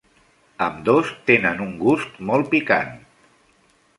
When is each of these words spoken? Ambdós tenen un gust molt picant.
Ambdós 0.67 1.09
tenen 1.29 1.61
un 1.67 1.75
gust 1.83 2.17
molt 2.29 2.51
picant. 2.55 2.95